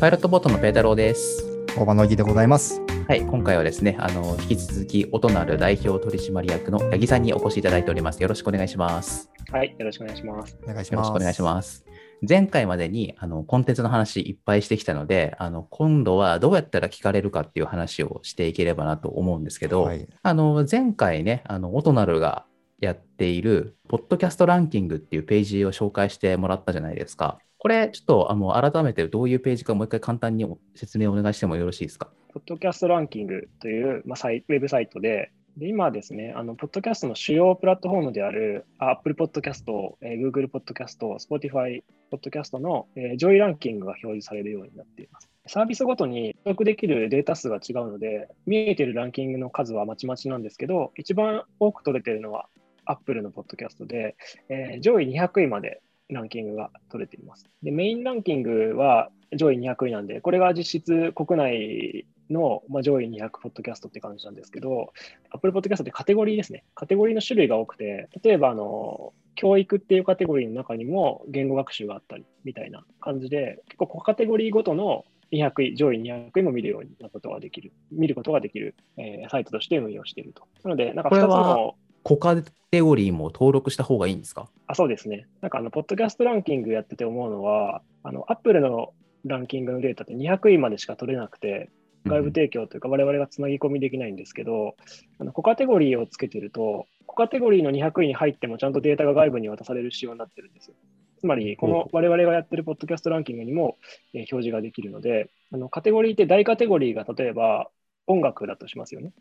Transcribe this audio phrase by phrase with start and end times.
[0.00, 1.46] パイロットボートのペータローです。
[1.76, 2.80] 大場のぎでございます。
[3.06, 8.22] はい、今回はですね、あの引き続き、音なる代表取締役の八木さんにお越しいただいております。
[8.22, 9.30] よろしくお願いします。
[9.52, 10.58] はい、よろしくお願いします。
[10.64, 10.94] お願いします。
[10.94, 11.84] よろしくお願いします。
[12.26, 20.08] 前回までにあのコンテンツの話いっぱいしてきたので、あの今度はどうやったら聞かれるかっていう話をしていければなと思うんですけど、はい。
[20.22, 22.46] あの前回ね、あの音なるが
[22.80, 27.38] やっている、ポッドキャストランキングっていうページを紹介してもらったじゃないですか。
[27.58, 32.10] これ、ちょっとあの改めてどういうページかもう一回簡単に説明をお願いしてもよろしいですか？
[32.32, 39.64] ポッドキャストランキングという、まあ、ウェブサイトで、で今ですね、あの、ポッドキャストの主要プラットフォームである、Apple Podcast、
[40.00, 42.86] えー Google Podcast、Spotify Podcast の、
[43.18, 45.28] 上位ランキングが表示されるようになっています。
[45.46, 52.48] サービスごとに取得できるデータ数が違うので、見えているランキングの数はまちまちなんですけど、一番多く取れているのは
[52.84, 54.16] Apple のポッドキャストで、
[54.48, 57.46] えー上位200位までランキングが取れています。
[57.62, 64.92] で、メインランキングは上位200位なんで、これが実質国内の、まあ、上位200ポッドキャストって感じなんですけど、
[65.30, 66.64] Apple Podcast ってカテゴリーですね。
[66.74, 80.46] カテゴリーの種類が多くて、例えば、あの、教育っていうカテゴリーの中にも言語学習があったりみたいな感じで、結構カテゴリーごとの200位、上位200位も見るようになことができる、見ることができる、えーサイトとして運用していると。
[80.64, 82.36] なので、なんか2つのコカ
[82.70, 84.48] テゴリーも登録した方がいいんですか？
[84.66, 85.26] あそうですね。
[85.40, 88.92] なんかあの、ポッドキャストランキングやってて思うのは、あの、Apple の
[89.24, 91.68] ランキングのデータって200位までしか取れなくて、
[92.06, 94.74] 外部提供というか、我々がつなぎ込みできないんですけど、
[95.18, 100.74] あの、小カテゴリーをつけてると、小カテゴリーの200位に入ってもちゃんとデータが外部に渡される仕様になってるんですよ。
[101.18, 103.76] つまり、この我々がやってるポッドキャストランキングにも、
[104.14, 107.68] えー表示ができるので、あの、カテゴリーって大カテゴリーが例えば
[108.06, 109.12] 音楽だとしますよね。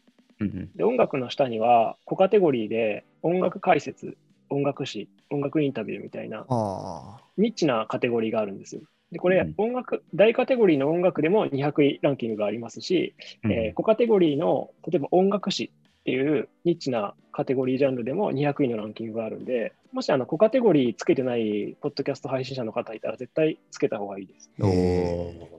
[0.76, 4.18] で、音楽の下には、小カテゴリーで音楽解説、
[4.50, 8.81] 音楽誌、音楽インタビューみたいな、あニッチなカテゴリーがあるんですよ。
[9.12, 24.52] で、これうん、音楽、大カテゴリーの音楽でも200位ランキングがありますし、うんえー小カテゴリーの、例えば音楽誌っていうニッチなカテゴリージャンルでも200位のランキングがあるんで、もしあの小カテゴリーつけてないポッドキャスト配信者の方いたら絶対つけた方がいいです。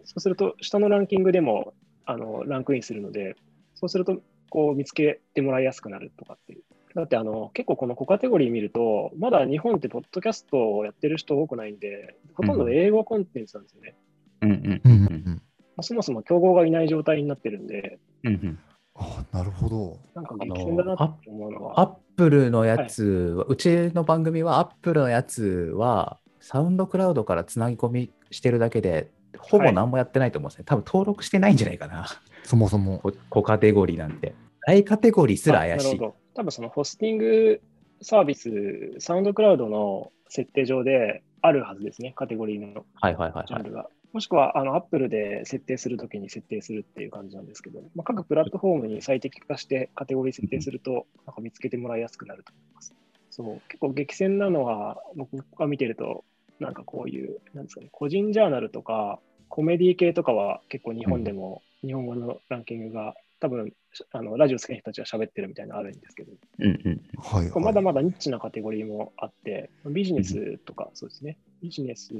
[0.04, 3.37] そうすると、下のランキングでもあのランクインするので、
[3.75, 6.62] そうするとこう見つけてもらいやすくなるとかっていう。
[6.94, 13.94] だってあの結構この小カテゴリー見ると、まだ日本ってポッドキャストをやってる人多くないんで、ほとんど英語コンテンツなんですよね。
[14.43, 14.77] うんうんー。
[14.77, 15.43] ううんんうん
[15.83, 18.59] そもそも競合がいない状態になってるんで、うんうん
[18.97, 19.99] あなるほど。
[20.15, 30.64] なんか激戦だなって思うのは、アップルのやつは、うちの番組はアップルのやつは、サウンドクラウドからつなぎ込みしてるだけで、ほぼ何もやってないと思うんですね。
[30.64, 32.06] 多分登録してないんじゃないかな。
[32.44, 32.98] そもそも。
[32.98, 34.34] こ小カテゴリーなんて。
[34.66, 36.00] 大カテゴリーすら怪しい。
[36.34, 37.60] 多分そのホスティング
[38.02, 43.46] サービス、サウンドクラウドの設定上であるはずですね、カテゴリーのはいはいはいはい。
[43.46, 43.88] ジャンルが。
[44.12, 52.94] もしくは、あの、Apple で設定するときに設定するっていう感じなんですけど、まあ、各プラットフォームに最適化してカテゴリー設定すると、なんか見つけてもらいやすくなると思います。
[53.30, 56.24] そう、結構激戦なのは、僕が見てると、
[56.60, 63.72] なんかこういう、なんですかね、個人ジャーナルとか、コメディ系とかは結構日本でも、日本語のランキングが、多分
[64.12, 67.00] あのラジオ好きな人たちが喋ってるみたいなのあるんですけど、うんうん。
[67.16, 67.65] はい、はい。
[67.65, 72.10] まだまだニッチなカテゴリーもあって、ビジネスとか、そうですね、ビジネス、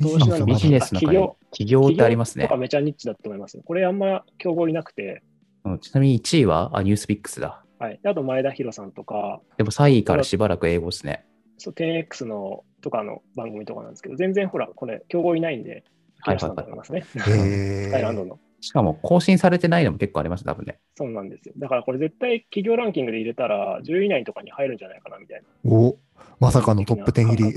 [0.00, 2.56] 投資なのかビジネスの企業企業ってありますねか。
[2.56, 3.60] めちゃニッチだと思います。
[3.64, 5.22] これあんま競合いなくて、
[5.64, 7.64] うんちなみに1位はあニュースピックスだ。
[7.78, 8.00] はい。
[8.02, 11.24] であと前田博さんとか、でも3位からしばらく英語ですね。
[11.60, 15.84] そう 10X のとかの番組とかなんですけど、全然ほら、これ競合いないんで、
[16.22, 17.04] はい木下さんだと思いますね。
[17.16, 18.38] えスカイランドの。
[18.60, 20.78] しかも更新されてないのも結構あります、多分ね。
[20.94, 21.54] そうなんですよ。
[21.56, 25.70] だからこれ絶対企業ランキングで入れたら10位以内とかに入るんじゃないかなみたいな。
[25.70, 25.96] お
[26.38, 27.54] まさかのトップ10入り。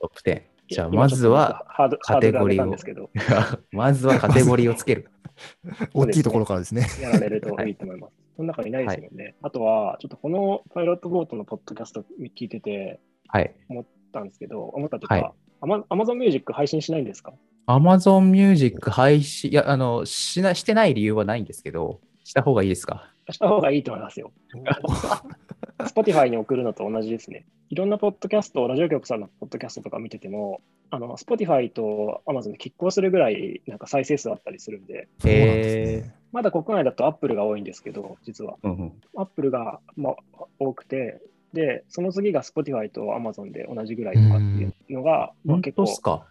[0.00, 0.42] トップ10。
[0.68, 1.66] じゃあ、まずは、
[2.02, 3.10] カテゴリーを
[3.72, 5.08] まずはカテゴリーをつける。
[5.92, 6.86] 大きいところからですね。
[7.00, 8.12] やられるといいと思います。
[8.40, 9.34] この中にいないですもんね。
[9.42, 12.98] あとは、ちょっとこのパイロットボートのポッドキャスト聞いてて
[13.28, 13.54] はい。
[13.68, 13.84] 思っ
[14.14, 15.30] たんですけど、思ったとか、はい
[15.62, 17.34] アマ Amazon Music 配信しないんですか
[17.66, 23.12] ？Amazon Music 配信、いや、あの、しな、してない理由はないんですけど、した方がいいですか？
[23.30, 24.32] した方がいいと思いますよ。
[25.80, 27.44] Spotify に送るのと同じですね。
[27.68, 36.14] いろんなポッドキャスト、ラジオ局さんのポッドキャストとか見てても、あの Spotify と Amazon で拮抗するぐらいなんか再生数あったりするんで、そうなんですね。
[36.32, 38.56] まだ国内だと Apple が多いんですけど、実は。
[38.62, 38.92] うんうん。
[39.16, 41.20] Apple が、まあ、多くて、
[41.52, 46.22] で、その次が Spotify と Amazon で同じぐらいとかっていうのが、まあ、本結構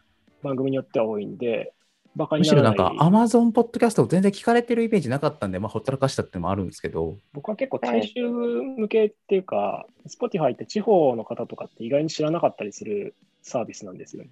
[0.41, 1.73] 番組によっては多いんで、
[2.15, 14.29] バカにむしろなんか Amazon ポッドキャスト全然聞かれてるイメージなかったんで、まあ、ほったらかしたってのもあるんですけど、僕は結構大衆向けっていうか、Spotify って地方の方とかって意外に知らなかったりするサービスなんですよね。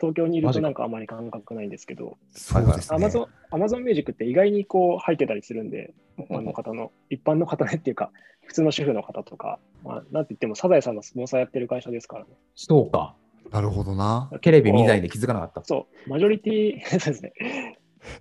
[0.00, 2.98] 東京にいるとなんかあまり感覚ないんですけど、そうですね。
[2.98, 8.10] Amazon, Amazon Music って意外にこう入ってたりするんで、一般の方の、一般の方ねっていうか、
[8.46, 12.30] 普通の主婦の方とか、まあ、なんて言ってもサザエさんのスポンサーやってる会社ですからね。
[12.54, 13.14] そうか。
[13.50, 14.30] なるほどな。
[14.42, 15.64] テレビ見ないで気づかなかった。
[15.64, 17.32] そう、マジョリティ、 そうですね。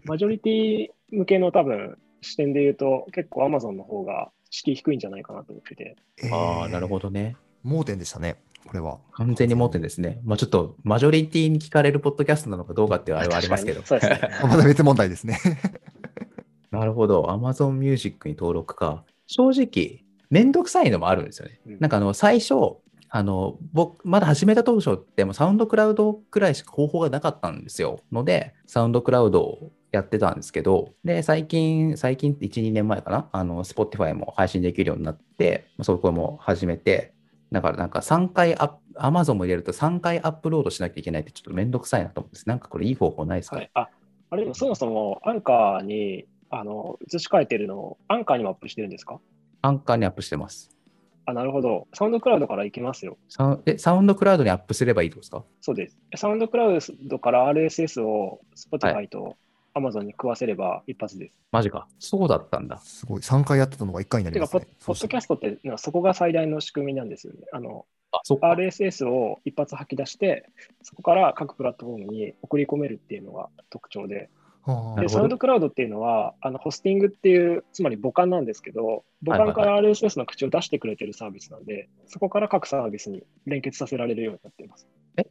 [0.04, 5.96] マジョリティ向けの多分視点で言うと、結構 Amazon の方が敷居低いんじゃないかなと思ってて。
[6.32, 7.10] ああ、なるほど。
[7.10, 7.36] どね。
[7.64, 8.38] 盲点でしたね、
[8.68, 9.00] これは。
[9.14, 10.20] 完全に盲点ですね。
[10.24, 13.82] まあちょっと、マジョリティに聞かれるポッドキャストなのかどうかっていうあれはありますけど。
[13.86, 14.20] そうですね。
[14.44, 15.40] また別問題ですね。
[16.72, 17.24] なるほど。
[17.24, 19.04] Amazon Music に登録か。
[19.26, 21.60] 正直、めんどくさいのもあるんですよね。
[21.66, 22.78] うんなんかあの、最初、
[23.10, 28.00] あの、僕、まだ始めた当初って、もうサウンドクラウドくらいしか方法がなかったんですよ。
[28.12, 37.14] ので、サウンドクラウドをやってたんですけど、で、最近、最近って1、2年前かな、あの、Spotify も配信できるようになって、まあそこも始めて、
[37.52, 42.50] だからなんか3回アップ、Amazon も入れると3回アップロードしなきゃいけないってちょっとめんどくさいなと思うんです。
[42.50, 43.90] なんかこれいい方法ないですか、はい、あ
[44.30, 49.20] あれでもそもそもアンカーにあの移し替えてるのをアンカーにもアップしてるんですか？
[49.62, 50.70] アンカーにアップしてます。
[51.26, 51.88] あ、なるほど。
[51.94, 53.18] サウンドクラウドから行きますよ。
[53.28, 55.44] サウえサウンドクラウドにアップすればいいってことですか？
[55.62, 55.98] そうです。
[56.16, 59.36] サウンドクラウドから RSS を Spotify と
[59.78, 61.38] Amazon に食わせれば一発です。
[61.52, 61.88] マジか。
[62.00, 62.78] そうだったんだ。
[62.78, 63.22] すごい。
[63.22, 64.78] 3回やってたのが1回になりてかポッますね。
[64.86, 67.40] ポッドキャストってそこが最大の仕組みなんですよね。
[67.52, 68.40] あのあ、そ。
[68.42, 70.50] RSS を一発吐き出して、
[70.82, 74.30] そこから各プラットフォームに送り込めるっていうのが特徴で、
[74.64, 84.88] はでサウンドクラウドっていうのは、あのホスティングっていう、つまり母艦なんですけど、母艦から RSS の口を出してくれてるサービスなんで、そこから各サービスに連結させられるようになっています。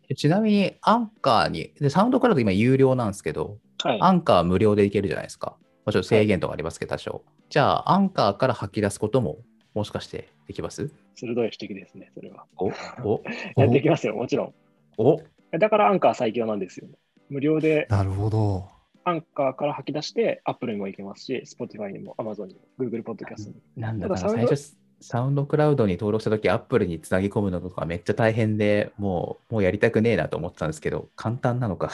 [0.08, 3.98] えちなみに、アンカーに、で、サウンドクラウド今有料なんですけど、はい。
[4.00, 5.56] アンカー無料でいけるじゃないですか。
[5.84, 7.22] まあ、ちょっと制限とかありますけど、多少。
[7.48, 9.38] じゃあ、アンカーから吐き出すことも、
[9.74, 10.90] もしかしてできます？
[11.14, 12.44] 鋭い指摘ですね、それは。
[12.56, 12.66] お
[13.04, 13.22] お
[13.56, 14.54] やっていきますよ、もちろん。
[14.98, 15.20] お
[15.58, 16.88] だからアンカー最強なんですよ。
[17.28, 18.68] 無料でなるほど。
[19.04, 23.60] アンカーから吐き出して、Apple にも行けますし、Spotify にも Amazon にも Google Podcast にも。
[23.76, 31.90] なんだかな、ただサウンド最初、サウンドクラウドに登録したとき、アップルにつなぎ込むのとかめっちゃ大変で、もう、もうやりたくねえなと思ってたんですけど、簡単なのか。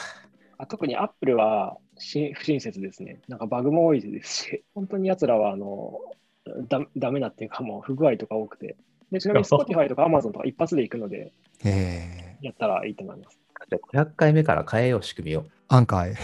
[0.57, 3.19] あ特に Apple はし不親切ですね。
[3.27, 5.99] なんかバグも多いですし、本当に奴らはあの
[6.67, 8.75] だダメなっていうか、もう不具合とか多くて。
[9.11, 11.31] でちなみに Spotify とか Amazon とか一発で行くので、
[11.63, 13.39] えー、やったらいいと思います。
[13.69, 15.45] じゃあ500回目から変えよう、仕組みを。
[15.67, 16.15] アンカーへ。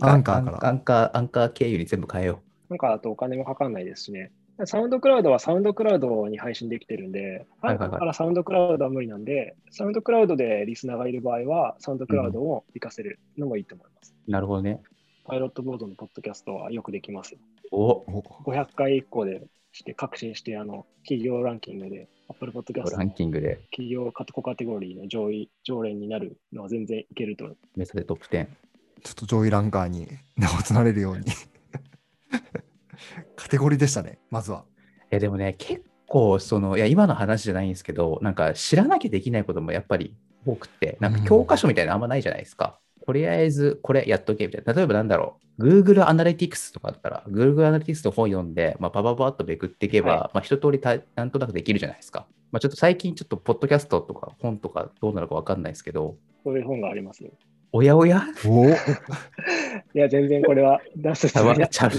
[0.00, 4.32] アンカーからアンカー、アンカー経由に全部変えよなんかだとお金もかかんないですしね。
[4.66, 14.14] サウンドクラウドはサウンドクラウドに配信できてるんで、はいはいはいからサウンドクラウドは無理なんで、サウンドクラウドでリスナーがいる場合は、サウンドクラウドを活かせるのもいいと思います。
[14.28, 14.30] う。
[14.30, 14.80] なるほどね。
[15.24, 17.40] パイロットボードのポッドキャストはよくできますよ。
[17.72, 19.42] おお500回以降で
[19.72, 27.56] して、革新して、あの、企業ランキングで、Apple Podcast ランキングで企業カテゴカテゴリーの上位、常連になるのは全然いけると思う。
[27.76, 28.46] 目指せトップ10。
[29.02, 31.24] ちょっと上位ランカーに名を連ねるように。
[33.36, 34.64] カテゴリーでしたね、まずは。
[35.10, 40.14] いやでもね、結構その、いや今の話じゃないんですけど、なんか知らなきゃできないこともやっぱり
[40.46, 42.78] 多くて、なんか教科書みたいなのあんまないじゃないですか。
[43.06, 44.72] とりあえずこれやっとけみたいな。
[44.72, 52.26] 例えばなんだろう、Google Analytics とかだったら、Google Analytics の本読んで、まあ、パパパッとめくっていけば、はまあ一通りたなんとなくできるじゃないですか。
[52.50, 57.30] まあ、ちょっと最近ちょっとポッドキャストとか本とかどうなるかわかんないですけど、こういう本がありますよ。
[57.76, 58.22] おやおや？
[58.46, 58.72] お い
[59.94, 61.98] や、全然これは出すつ茶もりな碗茶に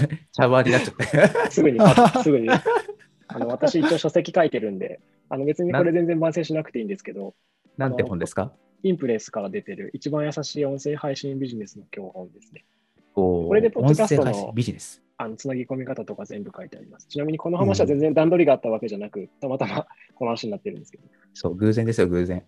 [0.72, 1.04] なっちゃって。
[1.52, 1.78] すぐに
[2.22, 2.48] すぐに。
[2.48, 7.34] あの私、一応書籍書いてるんで、あの別にこれ全然番宣しなくていいんですけど、
[7.76, 8.52] なんて本ですか？
[8.84, 12.64] インプレスから出てる一番優しい音声配信ビジネスの教本ですね。
[13.12, 15.02] ここれでポッドキャストの音声配信ビジネス。
[15.18, 17.06] あのつなぎ込み方とか全部書いてあります。
[17.08, 21.04] ちなみにこの話は全然段取りがあったわけじゃなく、たまたま この話になってるんですけど、
[21.34, 22.42] そう、偶然ですよ、偶然。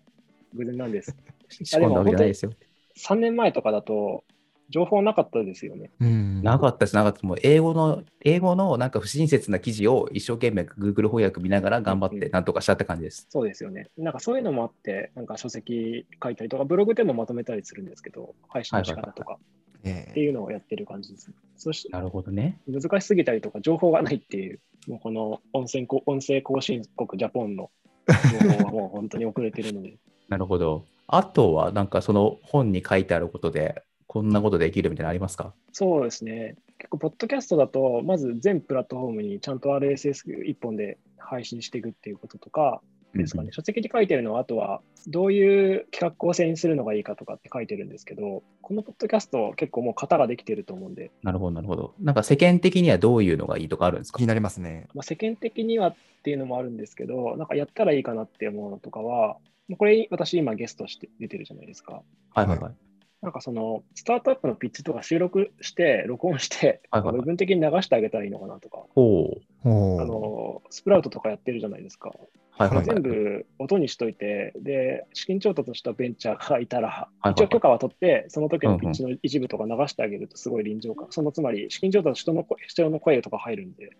[0.55, 1.15] 偶然なんです。
[1.49, 2.51] 仕込んだわけじゃないですよ。
[2.99, 4.23] 3年前とかだと、
[4.69, 5.89] 情報なかったですよね。
[5.99, 6.43] うん。
[6.43, 7.25] なかったです、なかった。
[7.25, 13.25] もう英語の、英語のなんか不親切な記事を一生懸命 Google 翻訳見ながら頑張っうんてなんとかしたって感じです。
[13.29, 13.89] そうですよね。
[13.97, 19.39] なんかそういうのもあって、なんか書籍書いたりとか、ブログでもまとめたりするんですけど、配信の仕方とか
[19.83, 21.33] えっていうのをやってる感じですね。
[21.57, 22.59] そしてなるほどね。
[22.67, 27.71] 難しすぎたりとか、情報がないっていう、もうこの音声こ音声更新国ジャポンの
[28.07, 29.97] 情報はもう本当に遅れてるので、
[30.29, 30.85] なるほど。
[31.11, 35.53] あとは、なんかその本に書いてあることで、こんなことできるみたいなのありますか？
[35.71, 36.55] そうですね。
[36.77, 42.81] 結構、ポッドキャストだと、まず全プラットフォームにちゃんと RSS 一本で配信していくっていうこととか
[43.13, 43.47] ですかね。
[43.47, 51.93] うん書籍に書いてるのは、あとはどういう企画構成にするのがいいかとかって書いてるんですけど、このポッドキャスト結構もう型ができてると思うんで、なるほど、なるほど。
[51.99, 54.17] なんか世間的にはどういうのがいいとかあるんですか？
[54.17, 54.87] 気になりますね。
[54.93, 59.37] まあ、世間的にはっていうのもあるんですけど、なんかやったらいいかなって思うのとかは、まあ
[59.77, 62.01] これ私今ゲストして出てるじゃないですか。
[62.33, 62.73] はいはいはい。
[63.21, 72.11] なんかその、スタートアップのピッチとか収録して、録音して、はいはいはい部分的に流してあげたらいいのかなとか、あの、スプラウトとかやってるじゃないですか。
[72.51, 72.85] はいはいはい。
[72.85, 81.07] 全部音にしといて、で、資金調達したベンチャーがいたら、はいはい一応許可は取って、その時のピッチの一部とか流してあげるとすごい臨場感。
[81.09, 83.97] そのつまり、資金調達人の声人の声とか入るんで、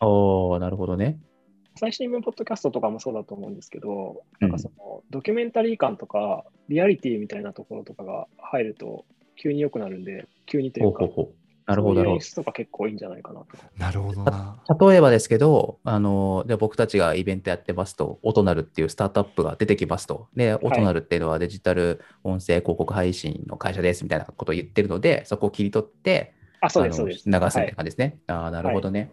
[0.00, 1.18] おーなるほどね。
[1.76, 9.04] 最新聞ポッドキャストとかもそうだと思うんですけど、うんなんかそのドキュメンタリー感とか、リアリティみたいなところとかが入ると、
[9.36, 11.34] 急に良くなるんで、急にというかほうほう、ほう。
[11.66, 13.46] なるほど、とか結構いいんじゃないかなと。
[13.78, 14.58] なるほどな。
[14.68, 14.88] ど。
[14.90, 20.28] 例えばですけど、あの、で僕たちがイベントやってますと、オトナルっていうスタートアップが出てきますと。
[20.34, 27.28] で、オトナルっていうのはデジタル音声広告配信の会社ですみたいなことを言ってるので、そこを切り取って、あ、そうです、あのそうです。
[27.28, 28.18] 流すみたいな感じですね。
[28.26, 29.10] ああ、なるほどね。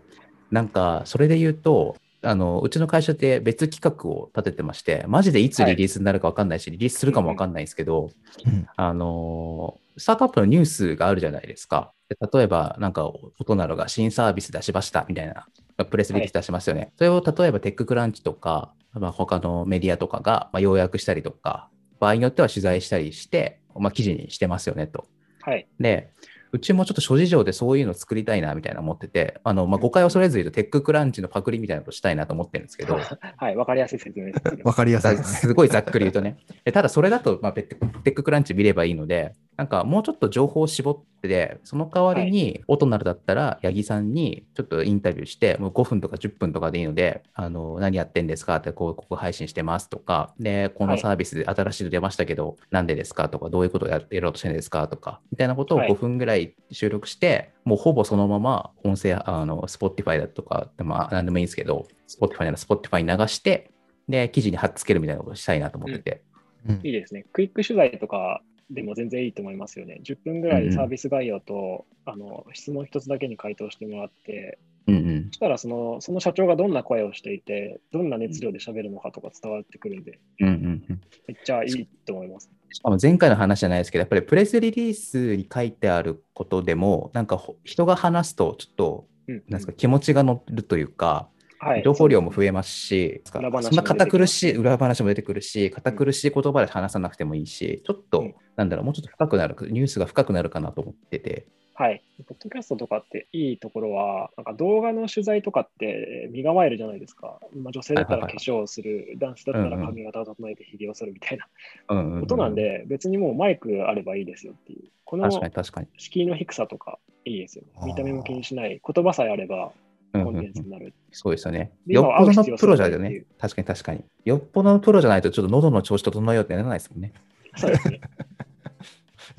[0.52, 8.12] なんか、それで言うと、あの、うちの会社って別企画を立ててまして、マジでいつリリースになるか分かんないし、リリースするかも分かんないんですけど、
[8.46, 11.94] うんあの、スタートアップのニュースがあるじゃないですか。
[12.10, 15.48] で例えば、なんか、オトナロが新サービス出しましたみたいな、
[15.86, 16.92] プレスリリース出しますよね。
[16.98, 25.06] それを例えばテッククランチとか、まあ、他のメディアとかが、まあ、要約したりとか、場合によっては取材したりして、まあ、記事にしてますよねと。
[25.42, 25.68] はい。
[25.80, 26.12] で、
[26.52, 33.00] うちもちょっと諸事情でそういうの作りたいなみたいな思ってて、あの、まあ、誤解を恐れずに言うと、テッククランチのパクリみたいなことしたいなと思ってるんですけど、
[33.38, 34.62] はい、わかりやすい説明ですね。
[34.64, 36.38] わかりやすいですごいざっくり言うとね。
[36.66, 37.68] でただそれだと、まあ、テ
[38.04, 48.56] ッククランチ見ればいいので、なんかもうちょっと情報を絞って、その代わりに、オトナルだったら、八木さんにちょっとインタビューして、もう5分とか10分とかでいいので、あの何やってんですか？
[48.56, 53.28] って、こう、ここ配信してますとか、で、このサービスで新しいの出ましたけど、なんでですか？
[53.28, 54.88] とか、どういうことをややろうとしてるんですか？
[54.88, 55.92] とか、みたいなことをはい。
[55.92, 63.72] 5分ぐらい収録して、もうほぼそのまま音声、あの、Spotify だとか、まあ、なんでもいいんですけど、Spotify なら Spotify に流して、
[64.08, 66.24] で、記事に貼っつけるみたいなことをしたいなと思ってて。
[66.66, 66.80] うん。
[66.82, 67.26] いいですね。
[67.34, 70.02] クイック取材とかでも全然いいと思いますよね。
[70.04, 75.34] 10分ぐらいでサービス概要と、あの質問一つだけに回答してもらって、うんうんそ。
[75.34, 81.02] したらそのその社長がどんな声をしていて、どんな熱量で喋るのかとか伝わってくるんで、うんうんうん。
[81.28, 82.50] めっちゃいいと思います。
[82.72, 102.04] しかも前回の話じゃないですけど、やっぱりプレスリリースに書いてあることでも、なんかほ人が話すと、ちょっと、うん、なんですか、気持ちが乗るというか、はい、情報量も増えますし、そんな堅苦しい、裏話も出てくるし、堅苦しい言葉で話さなくてもいいし、ちょっと、うんなんだろう、もうちょっと深くなる、ニュースが深くなるかなと思ってて、はい。
[102.28, 107.40] ポッドキャストとかっていいところは、なんか動画の取材とかって身構えるじゃないですか。
[107.56, 111.48] まあ、女性だったら化はいはいはい粧をする、男性だったらうんうん髪型を整えてひげを剃るみたいな
[111.88, 114.90] うんうんうんことなんで、別にもうマイクあればいいですよっていう。
[115.06, 115.88] この確かに確かに。
[115.98, 117.64] 敷居の低さとかいいですよ。
[117.86, 118.82] 見た目も気にしない。
[118.86, 119.72] 言葉さえあれば
[120.12, 120.94] うんうんうんコンテンツになる。
[121.14, 121.72] そうですよね。
[121.88, 124.04] でよっぽどのプロじゃね確かに確かに。
[124.26, 127.14] よっぽどのプロじゃないと、ちょっと喉の調子整えようってならないですもんね。
[127.56, 128.02] そうですね。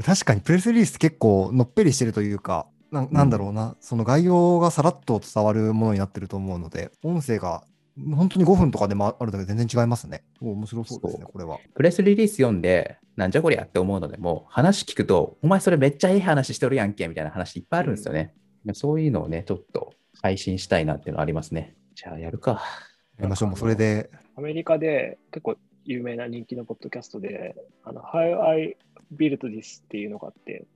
[0.05, 7.65] 確かにプレスリリースって結構のっぺりしてるというか、ななんだろうな、その概要がさらっと伝わるものになってると思うので、音声が
[8.15, 10.23] 本当に5分とかでもあるだけで全然違いますね。
[10.41, 11.59] お面白そうですね、そこれは。
[11.75, 18.35] プレスリリース読んで、なんじゃこりゃって思うのでも、話聞くと、お前それめっちゃいい話してるやんけみたいな話いっぱいあるんですよね。
[18.73, 19.93] そういうのをね、ちょっと
[20.23, 21.77] 配信したいなっていうのはありますね。
[21.95, 22.63] じゃあやるか。
[23.19, 23.49] やりましょう。
[23.51, 28.77] もうそれで、アメリカで結構有名な人気のポッドキャストで、あの How I
[29.15, 30.67] Built This っていうのがあって、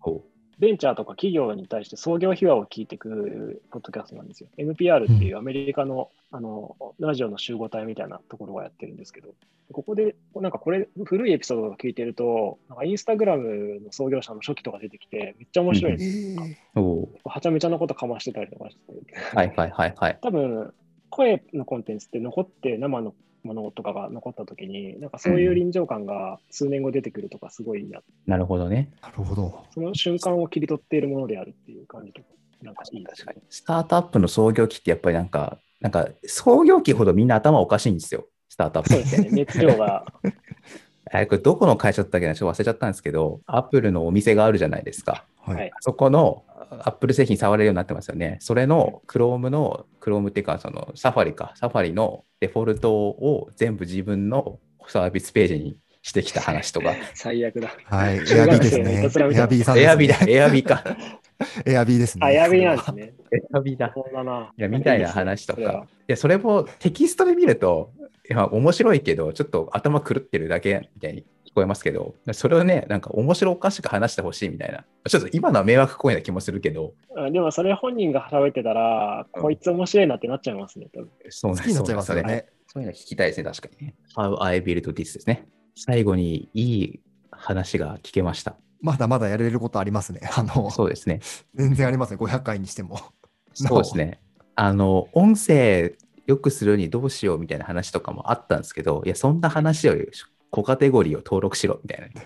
[0.00, 0.24] ほ
[0.58, 4.48] ベンチャーとか企業に対して創業秘話を聞いていくポッドキャストなんですよ。
[4.56, 9.34] NPR っていうアメリカの,、あのラジオの集合体みたいなところがやってるんですけど、
[9.72, 16.42] ここで、なんかこれ、古いエピソードを聞いてると、なんかインスタグラムの創業者の初期とか出てきて、めっちゃ面白いんですよ。
[16.76, 16.80] う。
[16.80, 19.36] おうはちゃめちゃなことかましてたりとかして。
[19.36, 20.18] はいはいはいはい。
[20.22, 20.72] 多分、
[21.10, 28.00] 声のコンテンツって残って生のものとかが残った時に、なんかそういう臨場感が数年後出てくるとかすごいいいな。
[28.26, 28.90] なるほどね。
[29.02, 29.64] なるほど。
[29.72, 32.26] その瞬間を切り取っているものであるっていう感じとか、
[32.62, 33.42] なんかいい確かに。
[33.50, 38.26] スタートアップの創業期ってやっぱりなんか、なんか創業期ほどみんな頭おかしいんですよ。
[38.48, 39.04] スタートアップって。
[39.06, 39.42] そうですね。
[39.42, 40.06] 熱量が。
[41.12, 42.34] えこれどこの会社だったっけな？
[42.34, 45.26] ちょっと忘れちゃったんですけど、アップルのお店があるじゃないですか。
[45.38, 45.56] はい。
[45.56, 48.38] はいそこのアップル製品触れるようになってますよね。
[48.40, 56.94] それの Chrome の、Chrome っていうか、そのサファリか、サファリのデフォルトを全部自分のサービスページにしてきた話とか。
[57.14, 57.74] 最悪だ。
[57.84, 58.16] はい。
[58.20, 59.82] エ中アビーですねエアビーさんです、ね。
[59.82, 60.84] エアビーだ、エアビーか。
[61.66, 62.26] エアビーですね。
[62.26, 63.14] あ、やべえなんですね。
[63.32, 63.90] エアビーだ。
[63.94, 64.52] そうだな。
[64.56, 65.78] いやみたいな話とかいいねい
[66.08, 67.90] や、それもテキストで見ると、
[68.30, 74.84] いや面白いけど、ちょっと頭狂ってるだけみたいに聞こえますけど、それをね、なんか面白おかしく話してほしいみたいな。
[75.08, 76.94] ちょっと今のは迷惑行為な気もするけど、
[77.32, 80.86] でもそれ本人が喋ってたら、うんこいつ面白いなってなっちゃいますね。
[80.94, 82.46] 多分そうなん好きになっちゃいますね。
[82.66, 83.94] そういうの聞きたいですね、確かにね。
[84.16, 85.46] How I built this ですね。
[85.76, 88.56] 最後にいい話が聞けました。
[88.80, 90.20] まだまだやれることありますね。
[90.36, 91.20] あの、そうですね。
[91.54, 92.16] 全然ありますね。
[92.16, 92.98] 500回にしても。
[93.54, 94.20] そうですね。
[94.56, 95.94] あの、音声
[96.26, 100.08] 良くするにどうしようみたいな話とかもあったんですけど、いや、そんな話より、
[100.54, 102.22] 小カテゴリーを登録しろみたいな。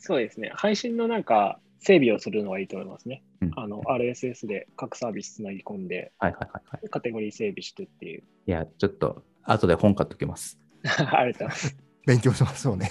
[0.00, 0.50] そうですね。
[0.54, 3.22] 配信のなんか整備をするのがいいと思いますね。
[3.42, 6.88] うんあの、RSS で各サービスつなぎ込んで、はいはいはいはい。
[6.88, 8.22] カテゴリー整備してっていう。
[8.46, 10.58] いや、ちょっと、後で本買っときます。
[10.82, 11.76] ありがとうございます。
[12.06, 12.90] 勉強しましょうね。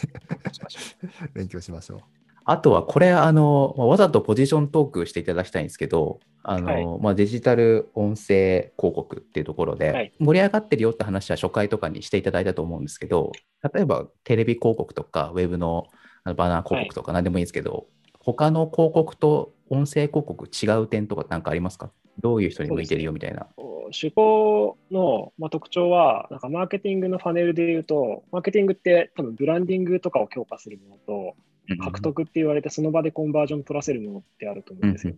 [1.34, 2.21] 勉強しましょう。
[2.43, 7.01] あとは、これ、あの、まあわざとポジショントークしていただきたいんですけど、あの、はい。
[7.01, 10.12] まあ、デジタル音声広告っていうところで、はい。
[10.19, 13.31] 盛り上がってるよって話は初回とかにしていただいたと思うんですけど、
[13.74, 15.86] 例えばテレビ広告とか、ウェブの
[16.24, 17.88] バナー広告とか何でもいいんですけど、
[18.19, 21.91] 他の広告と音声広告違う点とか何かありますか？
[22.19, 23.48] どういう人に向いてるよみたいな。
[23.91, 31.36] 手法の、まあ、特徴は、なんかマーケティングのパネルで言うと、マーケティングって多分ブランディングとかを強化するものと、
[31.80, 35.13] 獲得って言われてその場でコンバージョン取らせるものってあると思うんですよ。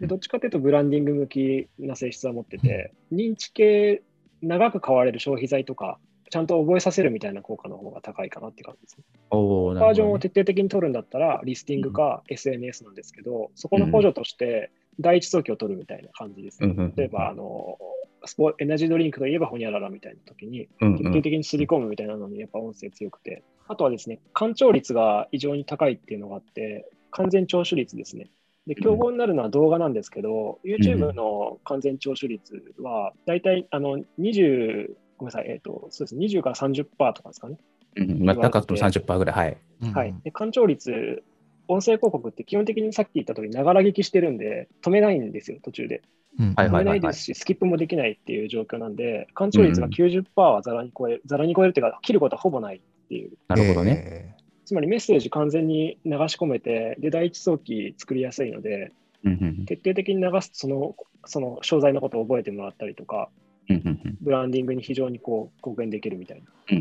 [0.00, 4.02] でどっちかというとブランディング向きな性質は持ってて、認知系、
[4.42, 5.98] 長く買われる消費財とか、
[6.30, 9.04] ちゃんと覚えさせるみたいな効果の方が高いかなって感じですね。
[9.30, 16.92] おーなバージョンを徹底的に取るんだったら、リスティングか SNS なんですけど、そこの補助として第一早期を取るみたいな感じですね。
[16.96, 17.78] 例えば、あの、
[18.24, 28.28] スポエナジードリンクといえばホニャララみたいな時に、徹底的にすり込むみたいなのにやっぱ音声強くて、あとはですね、干潮率が異常に高いっていうのがあって、完全聴取率ですね。
[28.66, 37.58] で、競合になるのは動画なんですけど、YouTube の完全聴取率は、だいたいあの20、ごめんなさい、えっ、と、そうですね、20から30%とかですかね。
[37.94, 39.36] うんうんまあ、高くても30%ぐらい。
[39.36, 39.56] はい。
[39.94, 40.14] はい。
[40.24, 41.22] で、干潮率、
[41.68, 46.02] 音声広告って基本的にさっき言った通り、ながら聞きしてるんで、止めないんですよ、途中で。
[46.38, 53.32] うんはい止めないですし、スキップもできないっていう状況なんで、干潮率が90%はざらに超える、ざらに超えるっていうか、切ることはほぼないっていう。
[53.48, 53.94] なるほどね。
[53.94, 54.36] ね。
[54.64, 58.92] つまりメッセージ完全に流し込めて、で、第一早期作りやすいので、
[59.24, 60.96] うんうん徹底的に流すとその、
[61.26, 63.28] その商材のことを覚えてもらったりとか、
[63.68, 66.76] うんうんうんブランディングに非常にこう貢献できるみたいな。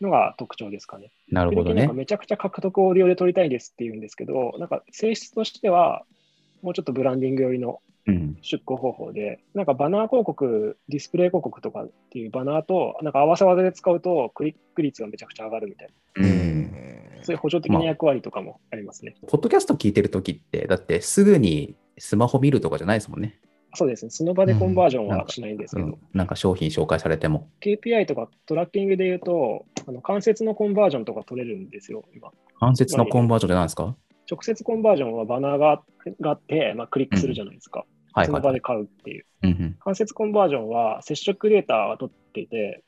[0.00, 1.10] のが特徴ですかね。
[1.30, 1.94] なるほどね時々なんか。
[1.94, 6.04] めちゃくちゃ獲得オーディオで撮りたいですって言うんですけど、なんか性質としては、
[6.62, 7.85] もうちょっとブランディング寄りのうん
[8.40, 19.14] 出稿方法で、なんかバナー広告、ディスプレイ広告とかっていうバナーと、なんか合わせ技で使うとクリック率がめちゃくちゃ上がるみたいな、うんえそういう補助的な役割とかもありますね。
[19.26, 23.40] ポッドキャスト聞いてるときって、だってすぐにスマホ見るとかじゃないですもんね。
[23.74, 27.48] そうですね、その場でコンバージョンはしないんですけど、うんなんか商品紹介されても。
[27.60, 32.30] KPI とかトラッキングで言うと、あの関節のコンバージョンとか取れるんですよ、今。
[32.58, 33.96] 関節のコンバージョンって何ですか？
[34.30, 35.82] 直接コンバージョンはバナーが
[36.20, 37.84] があって、まあ、クリックするじゃないですか。
[38.24, 39.26] その場で買うっていう。
[39.84, 42.82] 間接コンバージョンは接触データは取っていて、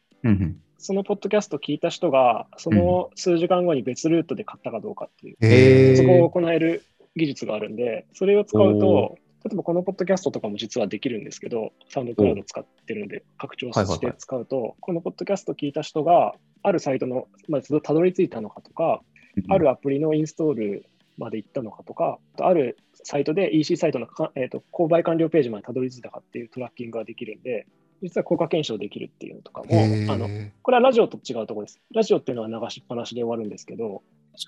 [0.79, 6.85] そのポッドキャスト聞いた人が、その数時間後に別ルートで買ったかどうかっていう、そこを行える
[7.17, 19.03] 技術があるんで、それを使うおと、例えばこのポッドキャストとかも実はできるんですけど、サウンドクラウド使ってるんで、拡張して使うと、このポッドキャスト聞いた人が、あるサイトの、まあ、たどり着いたのかとか、
[19.49, 20.87] あるアプリのインストール
[21.19, 27.67] まで行ったのかとか、あるサイトで EC サイトのか、えー、と購買完了ページまでたどり着いたかっていうトラッキングができるんで、
[28.03, 29.69] 実は効果検証できるっていうのとかも、
[30.13, 30.29] あの
[30.63, 31.81] これはラジオと違うところです。
[31.93, 34.03] ラジオっていうのは流しっぱなしで終わるんですけど、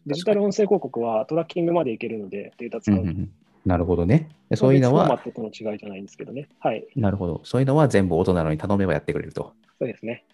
[0.06, 3.02] デジタル音声広告はトラッキングまでいけるので、データ使うと。
[3.02, 3.30] うんうんうん
[3.66, 4.30] なるほどね。
[4.48, 6.48] でそういうのフォーマは、ットとの違いじゃないんですけどね。
[6.60, 6.86] はい。
[6.96, 7.42] なるほど。
[7.44, 9.52] そういうのは全部音なのに頼めばやってくれると。
[9.78, 10.24] そうですね。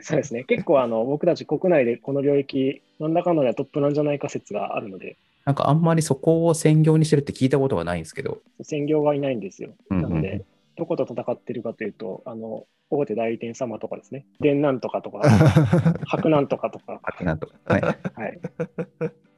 [0.00, 0.44] そうですね。
[0.44, 8.38] 結構あの僕たち国内でこの領域、なんだかんだでトップなんじゃないか説があるので、なんかあんまりそこを専業にしてるって聞いたことがないんですけど。
[8.62, 9.74] 専業はいないんですよ。
[9.90, 10.44] うんうんなので、
[10.76, 15.22] どこと戦ってるかというと、あの、大手代理店様とかですね、電なんとかとか、
[16.06, 17.54] 白なんとかとか、あなんとか。
[17.64, 17.80] はい。
[17.80, 18.40] はい。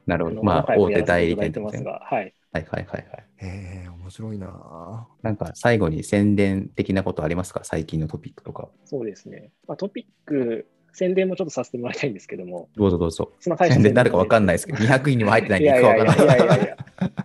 [0.06, 0.36] なるほど。
[0.36, 2.34] のまあ、大手代理店とかねはい。
[2.52, 3.26] はいはいはいはい。
[3.36, 7.60] へえ、面白いななんか最後に宣伝的なことありますか？
[7.64, 8.70] 最近のトピックとか。
[8.86, 9.50] そうですね。
[9.66, 10.66] まあ、トピック、
[10.98, 13.32] 宣伝もちょっとさせてもらいたいんですけども、どうぞどうぞ。
[13.38, 15.98] そんな大宣伝になるか分かんないですけど、200位にも入ってないんで、いいやいやい。
[15.98, 16.76] やいや。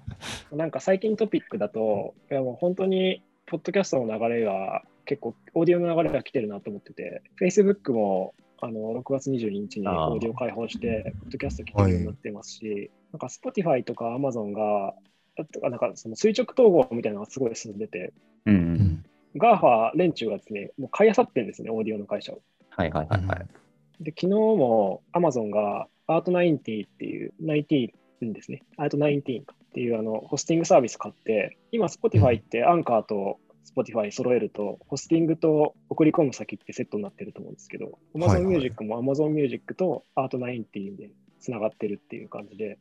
[0.55, 14.93] なんか最近トピックだと、いやもう本当に、ポッドキャストの流れが結構、オーディオの流れが来てるなと思ってて、Facebook もあの6月22日にオーディオ開放して、ポッドキャスト聞けるようになってますし、なんか Spotify とか Amazon が、
[15.67, 18.13] なんかその垂直統合みたいなのがすごい進んでて、
[18.45, 18.57] うんう。
[18.57, 19.05] うんん。
[19.35, 22.41] GAFA 連中がですね、もう買い漁ってるんですね、オーディオの会社を。
[22.69, 23.47] はいはいはいはい。
[24.03, 27.89] で、昨日も Amazon が Art90 っていう、19
[28.33, 33.39] ですね、Art19 かっていうあのホスティングサービス買って、今 Spotify ってアンカーと
[33.75, 42.77] Spotify 揃えると、ホスティングと送り込む先ってセットになってると思うんですけど、Amazon い Music も Amazon Music と Art19 でつながってるっていう感じで、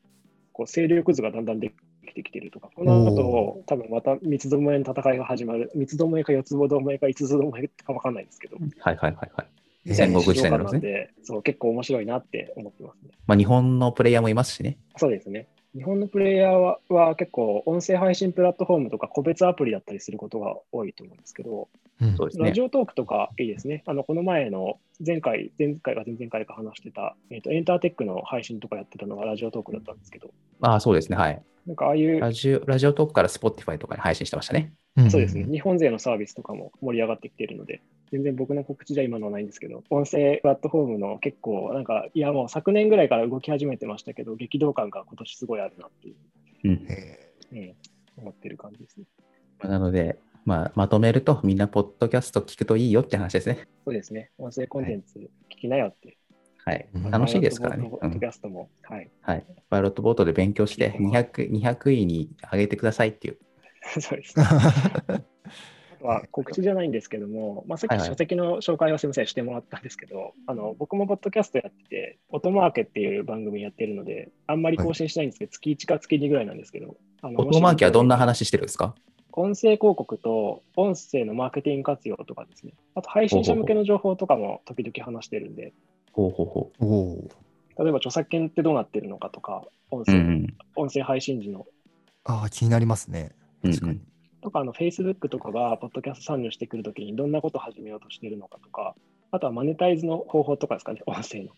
[0.52, 1.72] 構勢力図がだんだんで
[2.06, 5.70] きてきてるとか、この後、多分また三つどもえの戦いが始まる。
[5.74, 9.61] 三つどもえか四つどもえか五つどもえかわかんないですけど、はいはいはいはい。
[9.86, 13.10] えー戦国時代なんですそう、結構面白いなって思ってますね。
[13.26, 14.78] まあ、日本のプレイヤーもいますしね。
[14.96, 15.48] そうですね。
[15.74, 21.68] 日本のプレイヤーはは結構音声配信プラットフォームとか個別アプリだったりすることが多いと思うんですけど、
[22.00, 22.60] うんそうですねラジ。
[22.60, 23.82] オトークとかいいですね。
[23.86, 31.16] あの、この前の前回、前回か前々回か話してた、えっ、と、エンターテックの配信とかやってたのがラジオトークだったんですけど、ああ、そうですね。
[31.16, 31.42] はい。
[31.66, 34.74] なんかああいう、ラジオ、ラジオトークから Spotify とかに配信してましたね。
[35.00, 46.16] んそうですね、日本勢のサービスとかも盛り上がってきているので、全然僕の告知じゃ今のはないんですけど、音声プラットフォームの結構、なんか、いやもう昨年ぐらいから動き始めてましたけど、激動感が今年すごいあるなっていう、
[46.64, 46.86] うん。
[46.90, 47.18] え
[47.52, 47.74] うん、
[48.18, 49.04] 思ってる感じですね。
[49.62, 53.66] なので、まあ、まとめると、みんなポッドキャスト聞くといいよって話ですね。
[53.84, 56.18] そうですね、音声コンテンツ聞きなよって。
[56.64, 57.10] はいうん。
[57.10, 57.88] 楽しいですからね。
[57.88, 59.10] ポッドうんキャストも、はい。
[59.22, 59.44] はい。
[59.70, 63.38] パイロットボートで勉強して200、200位に上げてくださいっていう。
[64.00, 64.44] そうですね。
[64.44, 78.94] ーあとは告知じゃないんですけども、 まあ、さっはいはいき書籍の紹介をすみませんしてもらったんですけど、あの僕もポッドキャストやってて、音マーケっていう番組やってるので、あんまり更新しないんですけど、月1か月2ぐらいなんですけど、あのオトマーキはどんな話してるんですか？
[79.34, 85.72] 音声広告と音声のマーケティング活用とかですね、あと配信者向けの情報とかも時々話してるんで、
[86.12, 87.82] ほうほうほおおー。
[87.82, 90.04] 例えば著作権ってどうなってるのかとか、音う。
[90.04, 90.56] 声,、うんうん。
[90.76, 91.66] 音声配信時の
[92.24, 93.32] ああ、気になりますね。
[93.62, 94.00] うん。
[94.40, 98.94] とか、あの、Facebook とかが、ポッドキャスト参入してくるときに、どんなことを始めようとしているのかとか、
[99.30, 101.50] あとはマネタイズの方法とかですかね、 音声の。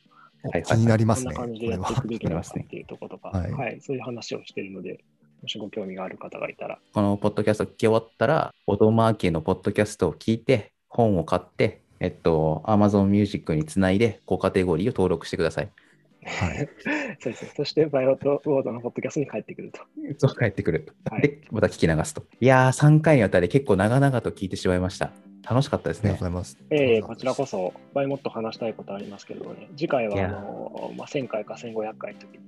[0.45, 1.45] おはいはい気になりまこんなすね。
[1.47, 1.81] 感じでや。
[1.81, 5.03] っていくべきなのかっていうところとか、はいはい、そういう話をしているので、
[5.41, 15.71] もしご興味がある方がいたら、このポッドキャスト聞き終わったら、オトマーキーのポッドキャストを聞いて、本を買って、えっと、Amazon Music につないで、高カテゴリーを登録してください。
[16.25, 16.69] はい。
[17.21, 17.51] そうですね。
[17.57, 19.81] そして、バイオットボードのポッドキャストに帰ってくると。
[20.19, 20.95] そう帰ってくる。
[21.11, 22.25] はいで、また聞き流すと。
[22.41, 25.13] いやー、3回にわたり結構長々と聞いてしまいました。
[25.49, 26.39] 楽しかったですねありがとうご。
[26.39, 26.59] ざいます。
[26.71, 32.41] ええこちらこそ、バイもっと話したいことありますけどね、次回は、あの、まあ、1000回か1500回の時に、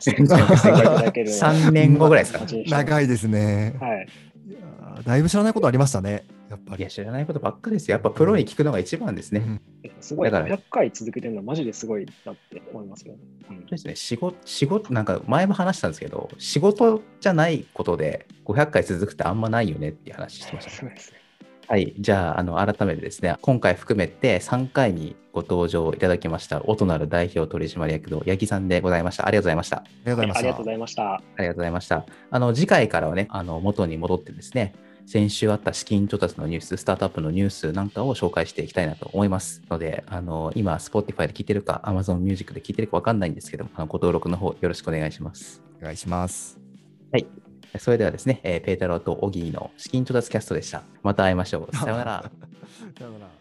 [0.00, 3.74] 1000回か参加いただけるような3年後ぐらいですか長いですね。
[3.80, 4.08] はい。
[4.44, 6.24] いやーだいぶ知らないことありましたね。
[6.50, 6.90] やっぱりいや、。
[6.90, 7.94] 知らないことばっかですよ。
[7.94, 9.40] やっぱプロに聞くのが一番ですね。
[9.40, 9.60] うん
[10.00, 13.20] すごい、だから500回続けてるのはマジですごいなって思いますよね。
[13.50, 20.70] うんそうですね、仕事、仕事、なんか前も話したんですけど、仕事じゃないことで500回続くってあんまないよねっていう話してました。
[20.70, 21.21] そうですね。
[21.72, 29.26] はい、じゃあ、あの、改めてですね、今回含めて3回にご登場いただきました、音なる代表取締役の八木さんでございました。
[29.26, 29.78] ありがとうございました。
[29.78, 30.42] ありがとうございました。
[30.42, 31.14] ありがとうございました。
[31.14, 32.06] ありがとうございました。
[32.30, 34.74] あの、次回からはね、あの、元に戻ってですね、
[35.06, 45.62] 先週あった資金調達のニュース、スタートアップのニュースなんかを紹介していきたいなと思いますので、あの、今、Spotify で聞いてるか、Amazon Music で聞いてるかわかんないんですけども、あのご登録の方よろしくお願いします。
[45.80, 46.60] お願いします。
[47.10, 47.51] はい。
[47.78, 50.82] それではですね、えーペータローとオギーの資金調達キャストでした。
[51.02, 51.76] また会いましょう。
[51.76, 52.22] さよなら。
[52.98, 53.31] さようなら。